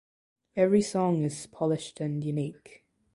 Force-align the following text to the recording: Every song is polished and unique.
Every 0.55 0.81
song 0.81 1.21
is 1.25 1.45
polished 1.45 1.99
and 1.99 2.23
unique. 2.23 2.83